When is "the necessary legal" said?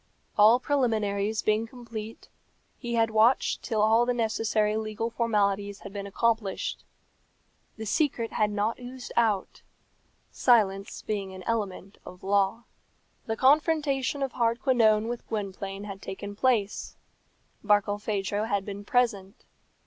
4.07-5.11